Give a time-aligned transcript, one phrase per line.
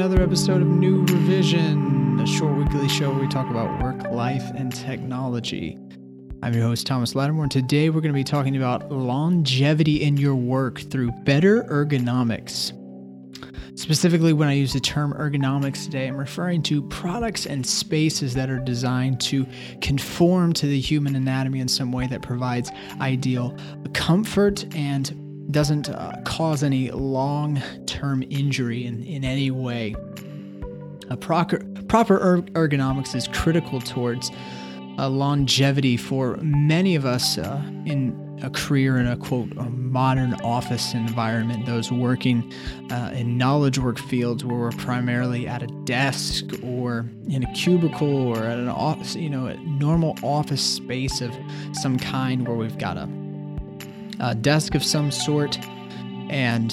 [0.00, 4.50] another episode of New Revision, a short weekly show where we talk about work, life,
[4.56, 5.76] and technology.
[6.42, 10.16] I'm your host, Thomas Lattimore, and today we're going to be talking about longevity in
[10.16, 12.72] your work through better ergonomics.
[13.78, 18.48] Specifically, when I use the term ergonomics today, I'm referring to products and spaces that
[18.48, 19.46] are designed to
[19.82, 22.70] conform to the human anatomy in some way that provides
[23.02, 23.54] ideal
[23.92, 25.14] comfort and
[25.52, 27.60] doesn't uh, cause any long
[28.00, 29.94] term injury in, in any way.
[31.10, 34.30] A proper, proper ergonomics is critical towards
[34.98, 40.32] uh, longevity for many of us uh, in a career in a quote a modern
[40.42, 42.50] office environment those working
[42.90, 48.28] uh, in knowledge work fields where we're primarily at a desk or in a cubicle
[48.28, 51.36] or at an office you know a normal office space of
[51.72, 53.08] some kind where we've got a
[54.20, 55.58] a desk of some sort
[56.30, 56.72] and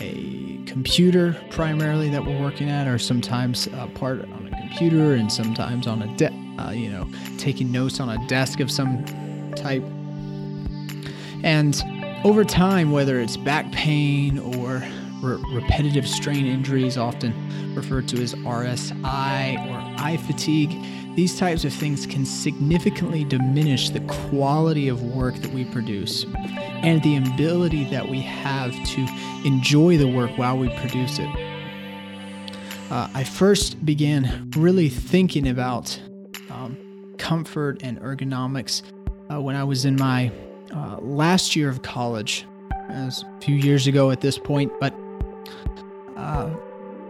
[0.00, 0.43] a
[0.74, 5.86] computer primarily that we're working at, or sometimes a part on a computer and sometimes
[5.86, 7.08] on a desk, uh, you know,
[7.38, 9.04] taking notes on a desk of some
[9.54, 9.84] type.
[11.44, 11.80] And
[12.24, 14.82] over time, whether it's back pain or
[15.22, 17.32] re- repetitive strain injuries, often
[17.76, 20.72] referred to as RSI or eye fatigue,
[21.16, 26.24] these types of things can significantly diminish the quality of work that we produce
[26.82, 29.06] and the ability that we have to
[29.44, 31.28] enjoy the work while we produce it.
[32.90, 36.00] Uh, I first began really thinking about
[36.50, 36.76] um,
[37.18, 38.82] comfort and ergonomics
[39.30, 40.30] uh, when I was in my
[40.74, 42.44] uh, last year of college,
[42.88, 44.94] as a few years ago at this point, but
[46.16, 46.50] uh,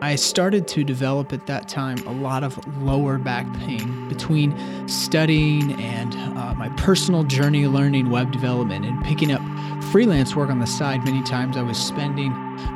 [0.04, 4.54] I started to develop at that time a lot of lower back pain between
[4.86, 9.40] studying and uh, my personal journey learning web development and picking up
[9.84, 11.02] freelance work on the side.
[11.06, 12.32] Many times I was spending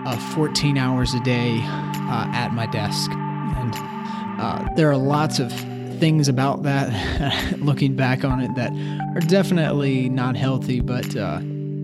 [0.06, 3.10] uh, 14 hours a day uh, at my desk.
[3.10, 3.74] And
[4.40, 5.52] uh, there are lots of
[5.98, 6.88] things about that,
[7.58, 8.72] looking back on it, that
[9.14, 11.40] are definitely not healthy, but uh,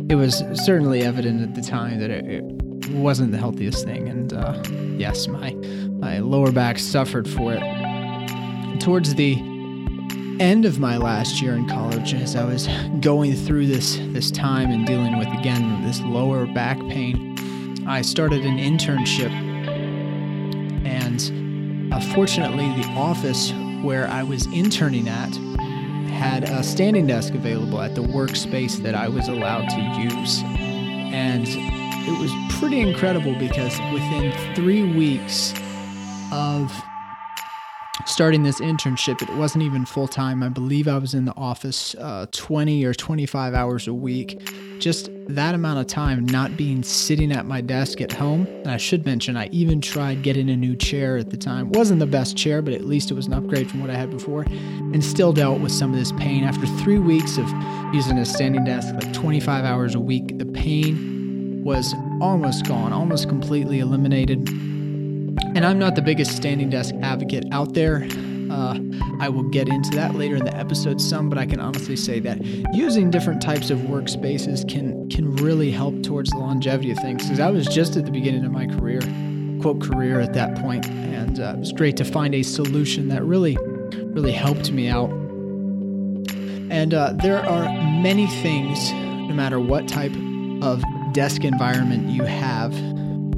[0.09, 4.09] it was certainly evident at the time that it, it wasn't the healthiest thing.
[4.09, 4.63] And uh,
[4.97, 5.53] yes, my
[5.99, 8.81] my lower back suffered for it.
[8.81, 9.37] Towards the
[10.41, 12.69] end of my last year in college, as I was
[13.01, 17.37] going through this this time and dealing with again this lower back pain,
[17.87, 19.31] I started an internship,
[20.85, 23.53] and uh, fortunately, the office
[23.83, 25.35] where I was interning at
[26.11, 31.47] had a standing desk available at the workspace that I was allowed to use, and
[31.47, 35.53] it was pretty incredible because within three weeks
[36.33, 36.73] of
[38.07, 40.43] starting this internship, it wasn't even full time.
[40.43, 44.49] I believe I was in the office uh, 20 or 25 hours a week.
[44.79, 48.47] Just that amount of time not being sitting at my desk at home.
[48.47, 51.71] And I should mention, I even tried getting a new chair at the time.
[51.73, 54.11] Wasn't the best chair, but at least it was an upgrade from what I had
[54.11, 54.43] before.
[54.43, 56.45] And still dealt with some of this pain.
[56.45, 57.49] After three weeks of
[57.95, 61.14] using a standing desk, like 25 hours a week, the pain
[61.65, 64.47] was almost gone, almost completely eliminated.
[64.49, 68.07] And I'm not the biggest standing desk advocate out there.
[68.51, 68.79] Uh,
[69.19, 72.21] I will get into that later in the episode some, but I can honestly say
[72.21, 72.45] that
[72.75, 77.23] using different types of workspaces can can really help towards the longevity of things.
[77.25, 79.01] Because I was just at the beginning of my career,
[79.63, 83.25] quote career at that point, and uh, it was great to find a solution that
[83.25, 83.57] really
[84.13, 85.11] really helped me out.
[86.71, 87.65] And uh, there are
[88.03, 90.13] many things, no matter what type
[90.63, 90.83] of
[91.15, 92.75] desk environment you have,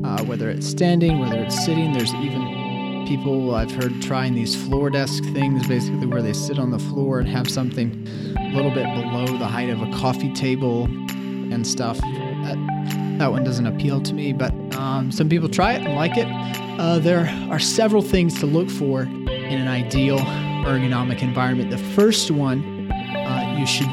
[0.03, 1.93] uh, whether it's standing, whether it's sitting.
[1.93, 6.71] There's even people I've heard trying these floor desk things, basically where they sit on
[6.71, 10.85] the floor and have something a little bit below the height of a coffee table
[10.85, 11.99] and stuff.
[11.99, 16.17] That, that one doesn't appeal to me, but um, some people try it and like
[16.17, 16.27] it.
[16.81, 21.71] Uh, there are several things to look for in an ideal ergonomic environment.
[21.71, 23.87] The first one, uh, you should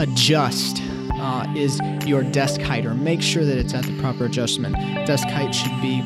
[0.00, 0.82] adjust
[1.22, 4.74] uh, is your desk height, or make sure that it's at the proper adjustment.
[5.06, 6.02] Desk height should be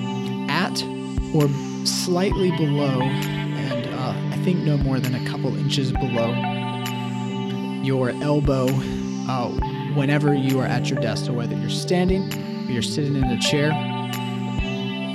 [0.50, 0.82] at
[1.34, 1.48] or
[1.86, 6.34] slightly below, and uh, I think no more than a couple inches below
[7.82, 8.66] your elbow
[9.28, 9.48] uh,
[9.94, 11.24] whenever you are at your desk.
[11.26, 12.30] So whether you're standing
[12.68, 13.70] or you're sitting in a chair,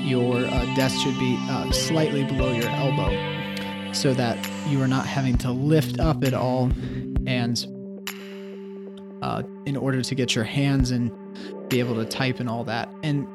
[0.04, 4.38] your uh, desk should be uh, slightly below your elbow so that
[4.68, 6.72] you are not having to lift up at all
[7.28, 7.68] and
[9.22, 11.12] uh, in order to get your hands and
[11.70, 12.94] be able to type and all that.
[13.04, 13.28] And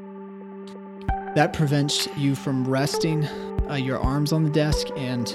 [1.34, 3.24] that prevents you from resting
[3.68, 5.34] uh, your arms on the desk and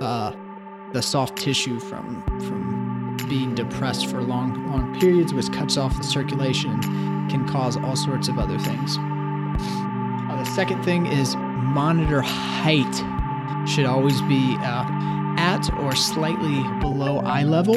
[0.00, 0.32] uh,
[0.92, 6.04] the soft tissue from from being depressed for long long periods, which cuts off the
[6.04, 8.96] circulation and can cause all sorts of other things.
[8.98, 14.86] Uh, the second thing is monitor height should always be uh,
[15.36, 17.76] at or slightly below eye level.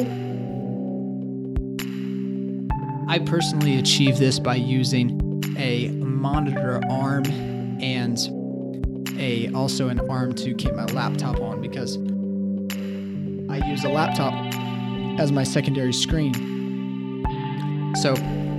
[3.08, 7.24] I personally achieve this by using a monitor arm
[7.80, 8.18] and
[9.18, 11.96] a also an arm to keep my laptop on because
[13.50, 14.32] I use a laptop
[15.20, 17.24] as my secondary screen.
[17.96, 18.14] So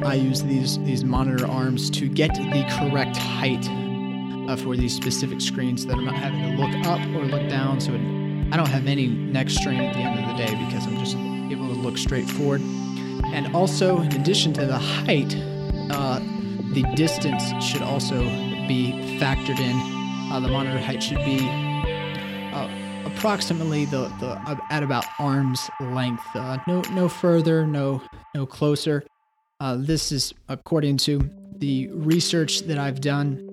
[0.05, 3.67] I use these these monitor arms to get the correct height
[4.49, 7.79] uh, for these specific screens that I'm not having to look up or look down.
[7.79, 8.01] So it,
[8.53, 11.15] I don't have any neck strain at the end of the day because I'm just
[11.51, 12.61] able to look straight forward.
[13.33, 15.35] And also, in addition to the height,
[15.89, 16.19] uh,
[16.73, 18.21] the distance should also
[18.67, 20.31] be factored in.
[20.31, 21.39] Uh, the monitor height should be
[22.53, 22.69] uh,
[23.05, 26.23] approximately the, the uh, at about arm's length.
[26.35, 28.03] Uh, no no further, no
[28.35, 29.03] no closer.
[29.59, 31.27] Uh, this is according to
[31.57, 33.49] the research that I've done.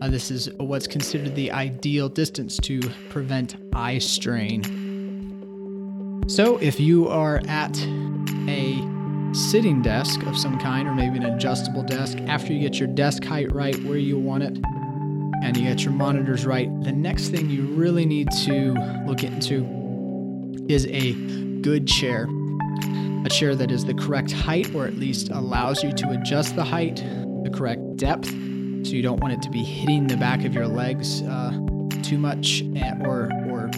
[0.00, 4.87] This is what's considered the ideal distance to prevent eye strain.
[6.28, 7.74] So, if you are at
[8.48, 8.86] a
[9.32, 13.24] sitting desk of some kind, or maybe an adjustable desk, after you get your desk
[13.24, 14.58] height right where you want it,
[15.42, 18.74] and you get your monitors right, the next thing you really need to
[19.06, 19.66] look into
[20.68, 21.12] is a
[21.62, 22.28] good chair.
[23.24, 26.64] A chair that is the correct height or at least allows you to adjust the
[26.64, 26.96] height,
[27.42, 30.68] the correct depth, so you don't want it to be hitting the back of your
[30.68, 31.58] legs uh,
[32.02, 33.70] too much eh, or or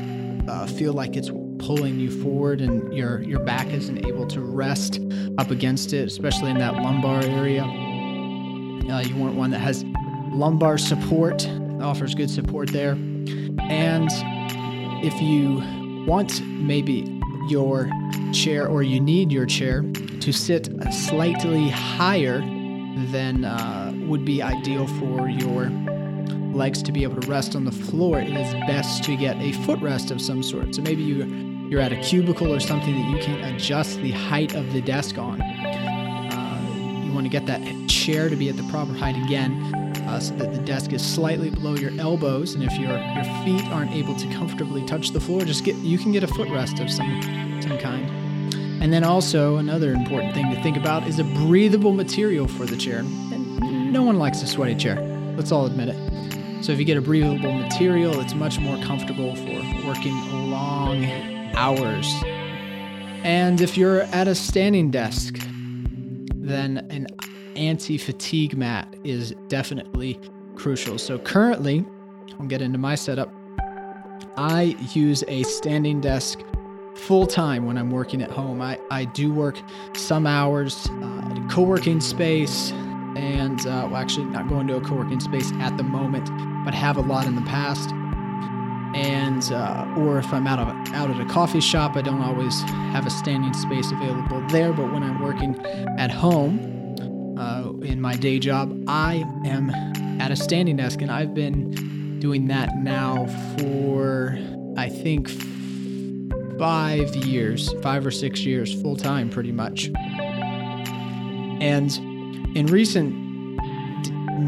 [0.49, 1.31] uh, feel like it's
[1.61, 5.01] pulling you forward and your your back isn't able to rest
[5.39, 7.63] up against it, especially in that lumbar area.
[7.63, 9.85] Uh, you want one that has
[10.33, 11.47] lumbar support,
[11.81, 12.93] offers good support there.
[13.71, 14.09] And
[15.05, 15.63] if you
[16.07, 17.91] want maybe your
[18.33, 19.83] chair or you need your chair
[20.21, 22.41] to sit slightly higher
[23.13, 25.71] than uh, would be ideal for your
[26.53, 29.53] legs to be able to rest on the floor, it is best to get a
[29.63, 30.75] footrest of some sort.
[30.75, 34.57] So maybe you you're at a cubicle or something that you can't adjust the height
[34.57, 35.41] of the desk on.
[35.41, 39.73] Uh, you want to get that chair to be at the proper height again,
[40.09, 42.55] uh, so that the desk is slightly below your elbows.
[42.55, 45.97] And if your your feet aren't able to comfortably touch the floor, just get you
[45.97, 48.11] can get a footrest of some some kind.
[48.83, 52.77] And then also another important thing to think about is a breathable material for the
[52.77, 52.99] chair.
[52.99, 55.01] And no one likes a sweaty chair.
[55.37, 56.65] Let's all admit it.
[56.65, 62.11] So if you get a breathable material, it's much more comfortable for working long hours.
[63.23, 65.37] And if you're at a standing desk,
[66.35, 67.07] then an
[67.55, 70.19] anti fatigue mat is definitely
[70.57, 70.97] crucial.
[70.97, 71.85] So currently,
[72.39, 73.31] I'll get into my setup.
[74.39, 76.39] I use a standing desk
[76.95, 78.63] full time when I'm working at home.
[78.63, 79.59] I, I do work
[79.95, 82.71] some hours uh, at a co working space,
[83.17, 86.31] and uh, well, actually, not going to a co working space at the moment,
[86.65, 87.91] but have a lot in the past.
[89.41, 92.61] And uh, or if I'm out of out at a coffee shop, I don't always
[92.93, 94.73] have a standing space available there.
[94.73, 95.59] But when I'm working
[95.99, 99.71] at home uh, in my day job, I am
[100.21, 103.27] at a standing desk, and I've been doing that now
[103.59, 104.39] for
[104.77, 105.31] I think
[106.59, 109.91] five years, five or six years, full time pretty much.
[111.63, 111.97] And
[112.57, 113.15] in recent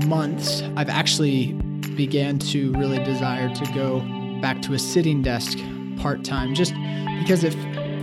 [0.06, 1.54] months, I've actually
[1.96, 4.02] began to really desire to go
[4.42, 5.58] back to a sitting desk
[5.96, 6.74] part time just
[7.20, 7.54] because it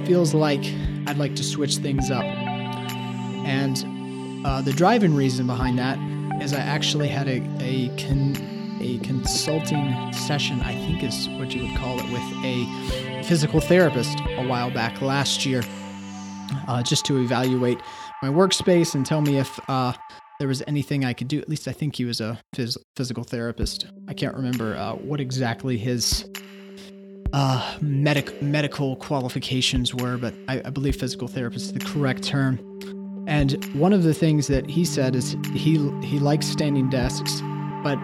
[0.08, 0.63] feels like
[1.05, 2.24] I'd like to switch things up.
[2.24, 6.00] And uh, the driving reason behind that
[6.41, 11.67] is I actually had a, a con- a consulting session, I think is what you
[11.67, 15.62] would call it, with a physical therapist a while back last year,
[16.67, 17.79] uh, just to evaluate
[18.22, 19.93] my workspace and tell me if uh,
[20.39, 21.38] there was anything I could do.
[21.39, 23.88] At least I think he was a phys- physical therapist.
[24.08, 26.25] I can't remember uh, what exactly his
[27.34, 32.58] uh, medic- medical qualifications were, but I, I believe physical therapist is the correct term.
[33.27, 37.41] And one of the things that he said is he he likes standing desks,
[37.84, 38.00] but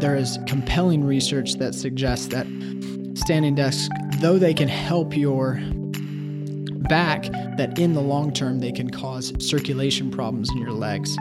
[0.00, 2.46] there is compelling research that suggests that
[3.14, 5.58] standing desks, though they can help your
[6.88, 7.24] back,
[7.56, 11.16] that in the long term they can cause circulation problems in your legs.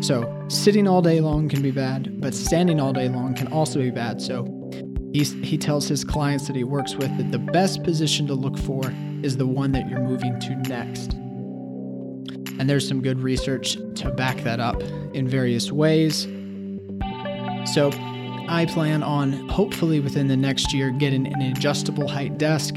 [0.00, 3.78] So, sitting all day long can be bad, but standing all day long can also
[3.78, 4.20] be bad.
[4.20, 4.44] So,
[5.12, 8.58] he's, he tells his clients that he works with that the best position to look
[8.58, 11.14] for is the one that you're moving to next.
[12.58, 14.82] And there's some good research to back that up
[15.14, 16.28] in various ways.
[17.72, 17.90] So,
[18.46, 22.76] I plan on hopefully within the next year getting an adjustable height desk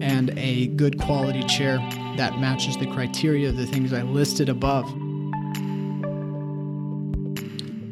[0.00, 1.78] and a good quality chair
[2.16, 4.86] that matches the criteria of the things I listed above.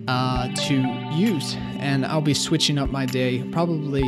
[0.09, 0.75] Uh, to
[1.15, 1.57] use.
[1.79, 4.03] And I'll be switching up my day, probably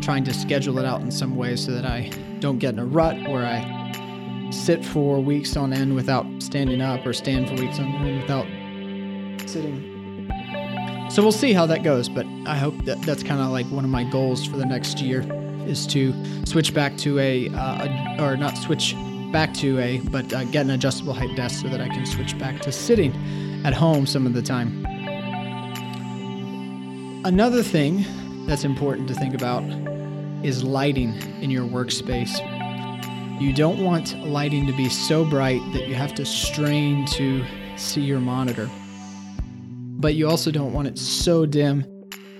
[0.00, 2.10] trying to schedule it out in some way so that I
[2.40, 7.04] don't get in a rut where I sit for weeks on end without standing up
[7.06, 8.46] or stand for weeks on end without
[9.48, 9.90] sitting.
[11.10, 13.84] So we'll see how that goes, but I hope that that's kind of like one
[13.84, 15.24] of my goals for the next year
[15.66, 16.12] is to
[16.44, 18.94] switch back to a, uh, a or not switch
[19.32, 22.38] back to a, but uh, get an adjustable height desk so that I can switch
[22.38, 23.12] back to sitting
[23.64, 24.83] at home some of the time.
[27.24, 28.04] Another thing
[28.46, 29.62] that's important to think about
[30.44, 32.38] is lighting in your workspace.
[33.40, 37.42] You don't want lighting to be so bright that you have to strain to
[37.78, 38.68] see your monitor.
[39.40, 41.86] But you also don't want it so dim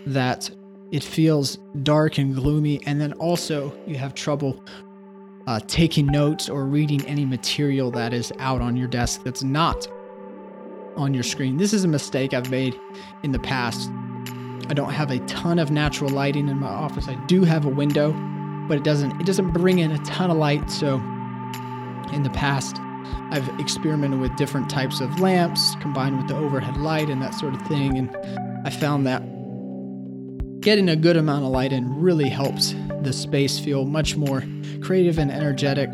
[0.05, 0.51] that
[0.93, 4.63] it feels dark and gloomy, and then also you have trouble
[5.47, 9.89] uh, taking notes or reading any material that is out on your desk that's not
[10.95, 11.57] on your screen.
[11.57, 12.79] This is a mistake I've made
[13.23, 13.91] in the past
[14.69, 17.09] I don't have a ton of natural lighting in my office.
[17.09, 18.13] I do have a window,
[18.69, 20.71] but it doesn't it doesn't bring in a ton of light.
[20.71, 20.97] So
[22.13, 22.77] in the past,
[23.31, 27.55] I've experimented with different types of lamps combined with the overhead light and that sort
[27.55, 28.17] of thing and
[28.65, 29.23] I found that
[30.61, 34.43] getting a good amount of light in really helps the space feel much more
[34.83, 35.91] creative and energetic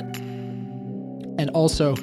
[1.38, 1.96] and also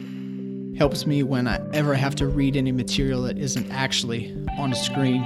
[0.78, 4.76] helps me when I ever have to read any material that isn't actually on a
[4.76, 5.24] screen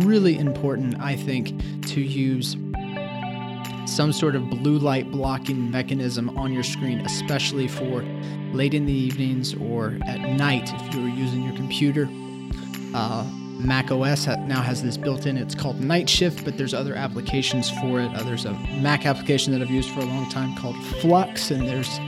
[0.00, 1.48] really important, I think,
[1.88, 2.56] to use
[3.86, 8.02] some sort of blue light blocking mechanism on your screen, especially for
[8.52, 12.08] late in the evenings or at night if you're using your computer.
[12.94, 13.24] Uh,
[13.58, 15.36] Mac OS now has this built in.
[15.36, 18.14] It's called Night Shift, but there's other applications for it.
[18.14, 21.66] Uh, there's a Mac application that I've used for a long time called Flux, and
[21.66, 21.98] there's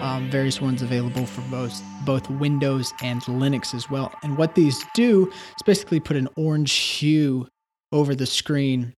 [0.00, 4.12] um, various ones available for both both Windows and Linux as well.
[4.22, 7.48] And what these do is basically put an orange hue
[7.92, 8.94] over the screen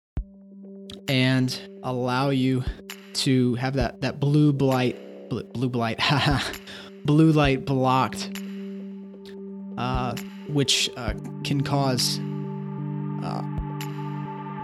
[1.08, 2.64] and allow you
[3.14, 4.96] to have that that blue light
[5.28, 6.00] blue, blue light
[7.04, 8.30] blue light blocked
[9.76, 10.14] uh,
[10.48, 11.14] which uh,
[11.44, 12.18] can cause
[13.22, 13.42] uh,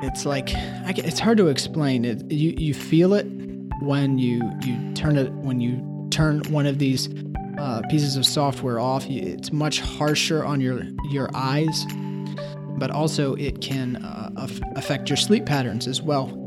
[0.02, 0.50] it's like
[0.98, 3.26] it's hard to explain it you you feel it
[3.80, 7.08] when you you turn it when you turn one of these
[7.58, 11.84] uh, pieces of software off, it's much harsher on your your eyes,
[12.78, 14.30] but also it can uh,
[14.76, 16.40] affect your sleep patterns as well.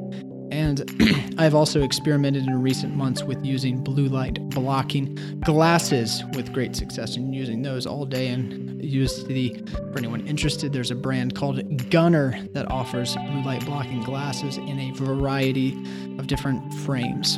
[0.52, 0.90] And
[1.38, 7.18] I've also experimented in recent months with using blue light blocking glasses with great success
[7.18, 9.54] and using those all day and used the
[9.92, 14.80] for anyone interested there's a brand called Gunnar that offers blue light blocking glasses in
[14.80, 15.74] a variety
[16.18, 17.38] of different frames.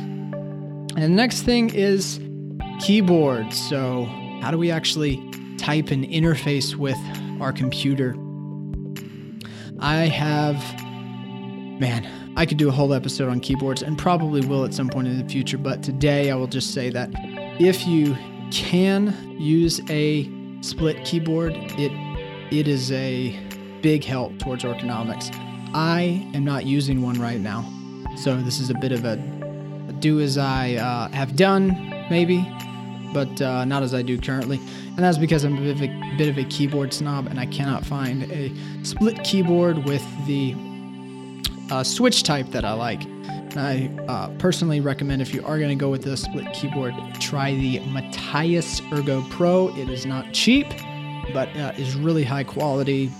[0.96, 2.20] And the next thing is
[2.80, 3.52] keyboard.
[3.52, 4.04] So,
[4.42, 5.16] how do we actually
[5.58, 6.98] type and interface with
[7.40, 8.16] our computer?
[9.78, 10.56] I have,
[11.80, 12.06] man,
[12.36, 15.18] I could do a whole episode on keyboards and probably will at some point in
[15.18, 17.10] the future, but today I will just say that
[17.58, 18.16] if you
[18.50, 20.30] can use a
[20.60, 21.92] split keyboard, it
[22.50, 23.38] it is a
[23.80, 25.34] big help towards ergonomics.
[25.72, 27.64] I am not using one right now,
[28.16, 29.39] so this is a bit of a, a
[30.00, 31.68] do as I uh, have done,
[32.10, 32.46] maybe,
[33.12, 34.58] but uh, not as I do currently.
[34.88, 37.46] And that's because I'm a bit, of a bit of a keyboard snob and I
[37.46, 38.52] cannot find a
[38.84, 40.54] split keyboard with the
[41.70, 43.02] uh, switch type that I like.
[43.56, 47.54] I uh, personally recommend if you are going to go with a split keyboard, try
[47.54, 49.74] the Matias Ergo Pro.
[49.76, 50.68] It is not cheap,
[51.32, 53.10] but uh, is really high quality,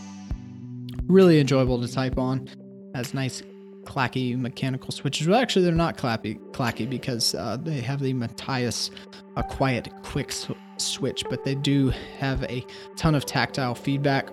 [1.06, 2.48] really enjoyable to type on.
[2.94, 3.42] Has nice
[3.90, 5.26] clacky mechanical switches.
[5.26, 8.92] Well, actually, they're not clappy, clacky because uh, they have the Matias
[9.36, 10.32] a quiet, quick
[10.76, 12.64] switch, but they do have a
[12.96, 14.28] ton of tactile feedback.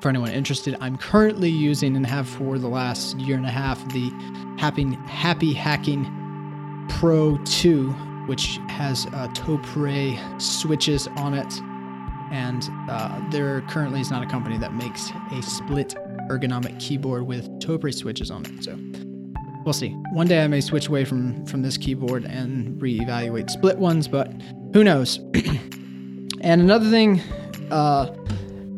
[0.00, 3.86] For anyone interested, I'm currently using and have for the last year and a half
[3.92, 4.08] the
[4.58, 6.06] Happy, Happy Hacking
[6.88, 7.90] Pro 2,
[8.26, 11.60] which has uh, Topre switches on it.
[12.32, 15.94] And uh, there currently is not a company that makes a split
[16.30, 18.64] ergonomic keyboard with Topre switches on it.
[18.64, 18.78] So
[19.64, 19.90] we'll see.
[20.12, 24.32] One day I may switch away from from this keyboard and reevaluate split ones, but
[24.72, 25.18] who knows?
[26.40, 27.20] and another thing
[27.70, 28.14] uh,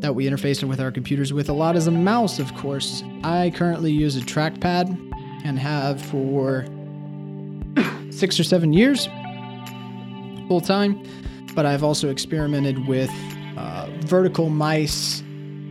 [0.01, 3.03] that we interface with our computers with a lot is a mouse, of course.
[3.23, 4.89] I currently use a trackpad
[5.45, 6.67] and have for
[8.11, 9.09] six or seven years
[10.49, 11.03] full time,
[11.55, 13.11] but I've also experimented with
[13.57, 15.21] uh, vertical mice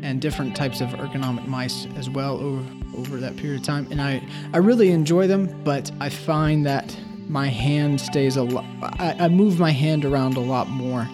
[0.01, 4.01] and different types of ergonomic mice as well over over that period of time and
[4.01, 4.21] I
[4.53, 6.95] I really enjoy them but I find that
[7.27, 8.65] my hand stays a lot
[9.00, 11.07] I, I move my hand around a lot more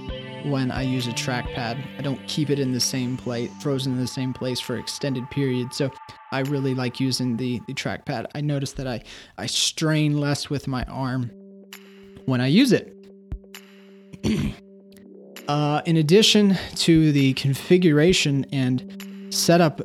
[0.50, 1.84] when I use a trackpad.
[1.98, 5.29] I don't keep it in the same place, frozen in the same place for extended
[5.29, 5.77] periods.
[5.77, 5.91] So
[6.31, 8.27] I really like using the, the trackpad.
[8.36, 9.01] I notice that I,
[9.38, 11.31] I strain less with my arm
[12.25, 12.93] when I use it.
[15.48, 19.81] uh, in addition to the configuration and setup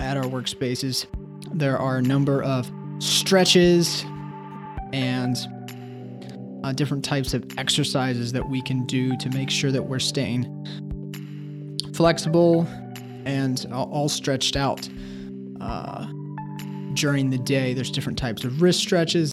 [0.00, 1.06] at our workspaces,
[1.52, 4.04] there are a number of stretches
[4.92, 5.36] and
[6.64, 10.44] uh, different types of exercises that we can do to make sure that we're staying
[11.94, 12.66] flexible
[13.24, 14.88] and all stretched out
[15.60, 16.06] uh,
[16.94, 17.74] during the day.
[17.74, 19.26] There's different types of wrist stretches